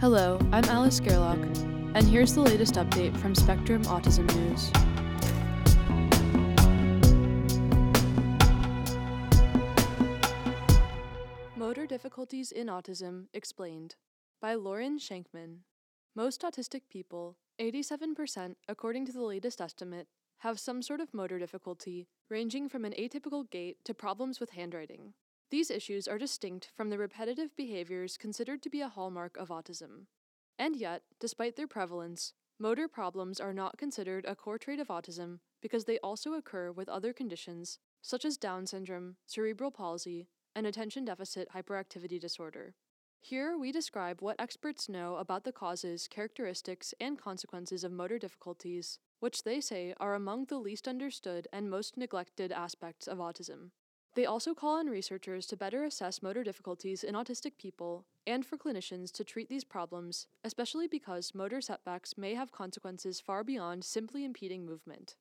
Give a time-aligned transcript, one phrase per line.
[0.00, 1.40] Hello, I'm Alice Gerlach,
[1.96, 4.70] and here's the latest update from Spectrum Autism News.
[11.56, 13.96] Motor Difficulties in Autism Explained
[14.40, 15.62] by Lauren Schenkman.
[16.14, 20.06] Most autistic people, 87% according to the latest estimate,
[20.42, 25.14] have some sort of motor difficulty, ranging from an atypical gait to problems with handwriting.
[25.50, 30.06] These issues are distinct from the repetitive behaviors considered to be a hallmark of autism.
[30.58, 35.38] And yet, despite their prevalence, motor problems are not considered a core trait of autism
[35.62, 41.04] because they also occur with other conditions such as Down syndrome, cerebral palsy, and attention
[41.04, 42.74] deficit hyperactivity disorder.
[43.20, 48.98] Here, we describe what experts know about the causes, characteristics, and consequences of motor difficulties,
[49.20, 53.70] which they say are among the least understood and most neglected aspects of autism.
[54.18, 58.56] They also call on researchers to better assess motor difficulties in autistic people and for
[58.56, 64.24] clinicians to treat these problems, especially because motor setbacks may have consequences far beyond simply
[64.24, 65.14] impeding movement.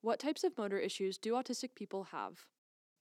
[0.00, 2.46] What types of motor issues do autistic people have?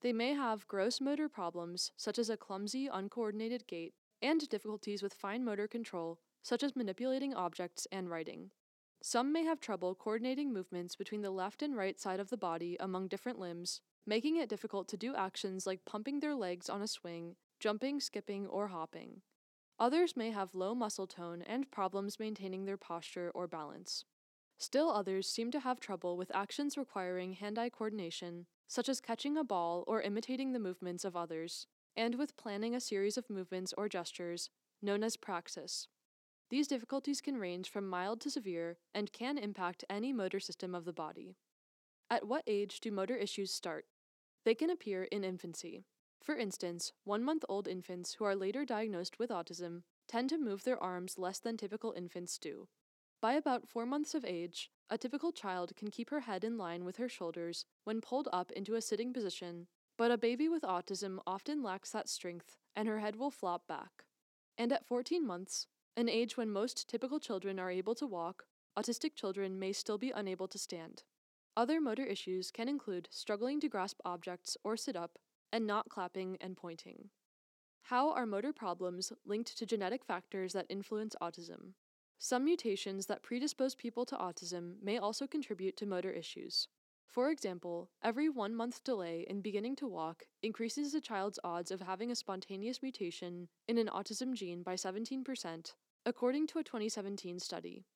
[0.01, 5.13] They may have gross motor problems, such as a clumsy, uncoordinated gait, and difficulties with
[5.13, 8.49] fine motor control, such as manipulating objects and writing.
[9.01, 12.75] Some may have trouble coordinating movements between the left and right side of the body
[12.79, 16.87] among different limbs, making it difficult to do actions like pumping their legs on a
[16.87, 19.21] swing, jumping, skipping, or hopping.
[19.79, 24.03] Others may have low muscle tone and problems maintaining their posture or balance.
[24.57, 29.37] Still others seem to have trouble with actions requiring hand eye coordination, such as catching
[29.37, 33.73] a ball or imitating the movements of others, and with planning a series of movements
[33.77, 34.49] or gestures,
[34.81, 35.87] known as praxis.
[36.49, 40.85] These difficulties can range from mild to severe and can impact any motor system of
[40.85, 41.35] the body.
[42.09, 43.85] At what age do motor issues start?
[44.45, 45.83] They can appear in infancy.
[46.23, 50.63] For instance, one month old infants who are later diagnosed with autism tend to move
[50.63, 52.67] their arms less than typical infants do.
[53.21, 56.83] By about four months of age, a typical child can keep her head in line
[56.83, 61.19] with her shoulders when pulled up into a sitting position, but a baby with autism
[61.27, 64.05] often lacks that strength and her head will flop back.
[64.57, 68.45] And at 14 months, an age when most typical children are able to walk,
[68.77, 71.03] autistic children may still be unable to stand.
[71.57, 75.19] Other motor issues can include struggling to grasp objects or sit up,
[75.51, 77.09] and not clapping and pointing.
[77.83, 81.73] How are motor problems linked to genetic factors that influence autism?
[82.19, 86.67] Some mutations that predispose people to autism may also contribute to motor issues.
[87.09, 91.81] For example, every one month delay in beginning to walk increases a child's odds of
[91.81, 95.73] having a spontaneous mutation in an autism gene by 17%,
[96.05, 97.87] according to a 2017 study.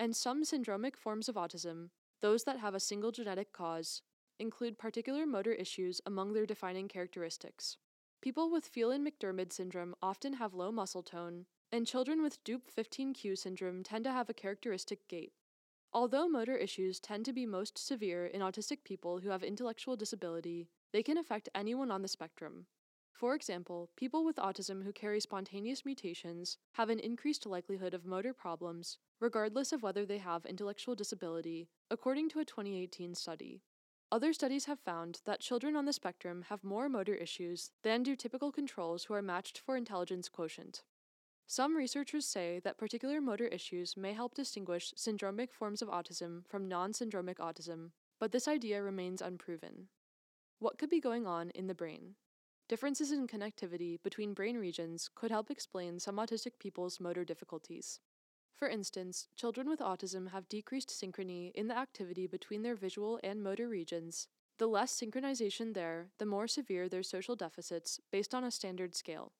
[0.00, 1.90] And some syndromic forms of autism,
[2.20, 4.02] those that have a single genetic cause
[4.40, 7.76] include particular motor issues among their defining characteristics.
[8.20, 13.38] People with Phelan McDermid syndrome often have low muscle tone, and children with Dup 15q
[13.38, 15.32] syndrome tend to have a characteristic gait.
[15.96, 20.68] Although motor issues tend to be most severe in autistic people who have intellectual disability,
[20.92, 22.66] they can affect anyone on the spectrum.
[23.14, 28.34] For example, people with autism who carry spontaneous mutations have an increased likelihood of motor
[28.34, 33.62] problems, regardless of whether they have intellectual disability, according to a 2018 study.
[34.12, 38.16] Other studies have found that children on the spectrum have more motor issues than do
[38.16, 40.82] typical controls who are matched for intelligence quotient.
[41.48, 46.66] Some researchers say that particular motor issues may help distinguish syndromic forms of autism from
[46.66, 49.86] non syndromic autism, but this idea remains unproven.
[50.58, 52.16] What could be going on in the brain?
[52.68, 58.00] Differences in connectivity between brain regions could help explain some autistic people's motor difficulties.
[58.52, 63.40] For instance, children with autism have decreased synchrony in the activity between their visual and
[63.40, 64.26] motor regions.
[64.58, 69.32] The less synchronization there, the more severe their social deficits based on a standard scale.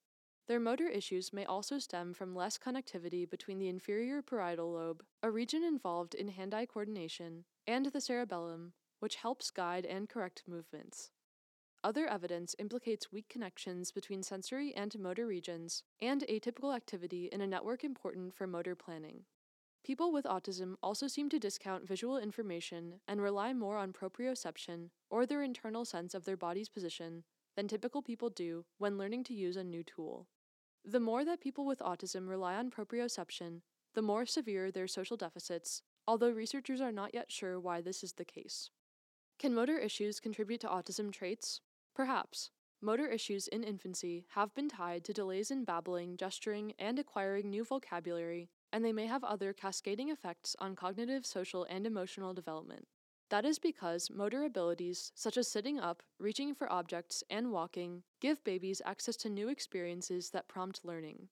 [0.46, 5.30] Their motor issues may also stem from less connectivity between the inferior parietal lobe, a
[5.30, 11.10] region involved in hand eye coordination, and the cerebellum, which helps guide and correct movements.
[11.82, 17.46] Other evidence implicates weak connections between sensory and motor regions and atypical activity in a
[17.46, 19.24] network important for motor planning.
[19.84, 25.26] People with autism also seem to discount visual information and rely more on proprioception or
[25.26, 27.24] their internal sense of their body's position
[27.56, 30.28] than typical people do when learning to use a new tool.
[30.88, 33.62] The more that people with autism rely on proprioception,
[33.94, 38.12] the more severe their social deficits, although researchers are not yet sure why this is
[38.12, 38.70] the case.
[39.36, 41.60] Can motor issues contribute to autism traits?
[41.92, 42.52] Perhaps.
[42.80, 47.64] Motor issues in infancy have been tied to delays in babbling, gesturing, and acquiring new
[47.64, 52.86] vocabulary, and they may have other cascading effects on cognitive, social, and emotional development.
[53.28, 58.44] That is because motor abilities, such as sitting up, reaching for objects, and walking, give
[58.44, 61.28] babies access to new experiences that prompt learning.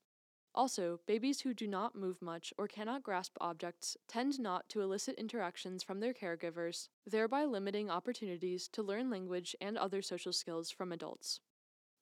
[0.57, 5.17] Also, babies who do not move much or cannot grasp objects tend not to elicit
[5.19, 10.93] interactions from their caregivers, thereby limiting opportunities to learn language and other social skills from
[10.93, 11.41] adults.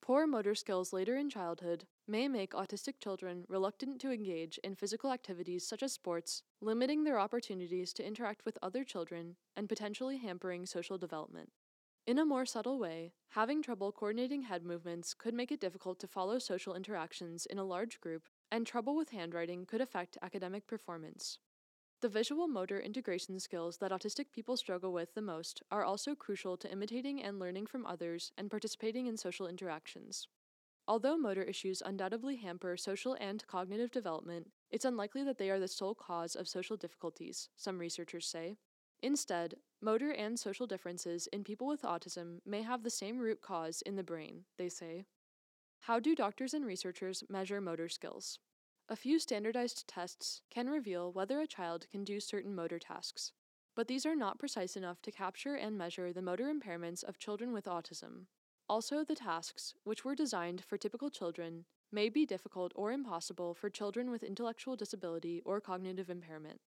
[0.02, 5.12] Poor motor skills later in childhood may make autistic children reluctant to engage in physical
[5.12, 10.66] activities such as sports, limiting their opportunities to interact with other children and potentially hampering
[10.66, 11.50] social development.
[12.04, 16.08] In a more subtle way, having trouble coordinating head movements could make it difficult to
[16.08, 21.38] follow social interactions in a large group, and trouble with handwriting could affect academic performance.
[22.02, 26.56] The visual motor integration skills that autistic people struggle with the most are also crucial
[26.56, 30.26] to imitating and learning from others and participating in social interactions.
[30.88, 35.68] Although motor issues undoubtedly hamper social and cognitive development, it's unlikely that they are the
[35.68, 38.56] sole cause of social difficulties, some researchers say.
[39.00, 43.80] Instead, motor and social differences in people with autism may have the same root cause
[43.82, 45.04] in the brain, they say.
[45.82, 48.40] How do doctors and researchers measure motor skills?
[48.92, 53.32] A few standardized tests can reveal whether a child can do certain motor tasks,
[53.74, 57.54] but these are not precise enough to capture and measure the motor impairments of children
[57.54, 58.26] with autism.
[58.68, 63.70] Also, the tasks, which were designed for typical children, may be difficult or impossible for
[63.70, 66.60] children with intellectual disability or cognitive impairment.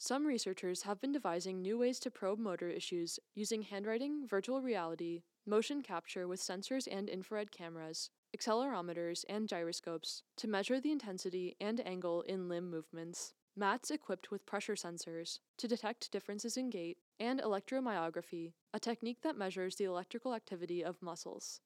[0.00, 5.24] Some researchers have been devising new ways to probe motor issues using handwriting, virtual reality,
[5.44, 11.84] motion capture with sensors and infrared cameras, accelerometers, and gyroscopes to measure the intensity and
[11.84, 17.40] angle in limb movements, mats equipped with pressure sensors to detect differences in gait, and
[17.40, 21.60] electromyography, a technique that measures the electrical activity of muscles.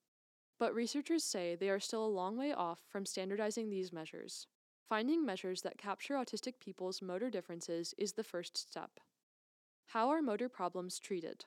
[0.59, 4.47] But researchers say they are still a long way off from standardizing these measures.
[4.93, 9.01] Finding measures that capture autistic people's motor differences is the first step.
[9.87, 11.47] How are motor problems treated?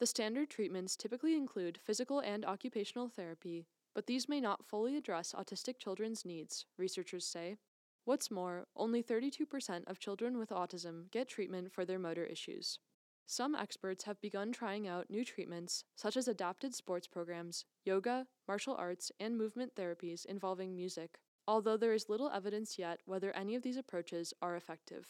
[0.00, 5.32] The standard treatments typically include physical and occupational therapy, but these may not fully address
[5.32, 7.56] autistic children's needs, researchers say.
[8.04, 12.80] What's more, only 32% of children with autism get treatment for their motor issues.
[13.26, 18.74] Some experts have begun trying out new treatments, such as adapted sports programs, yoga, martial
[18.74, 23.62] arts, and movement therapies involving music, although there is little evidence yet whether any of
[23.62, 25.06] these approaches are effective.